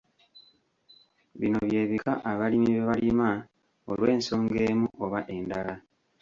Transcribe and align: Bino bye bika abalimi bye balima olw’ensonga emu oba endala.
Bino 1.39 1.57
bye 1.67 1.81
bika 1.89 2.13
abalimi 2.31 2.67
bye 2.73 2.83
balima 2.89 3.29
olw’ensonga 3.91 4.57
emu 4.69 4.87
oba 5.03 5.19
endala. 5.35 5.73